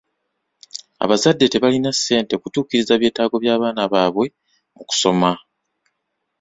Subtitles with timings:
[1.03, 4.25] Abazadde tebalina ssente kutuukiriza ebyetaago by'abaana baabwe
[4.75, 5.31] mu kusoma.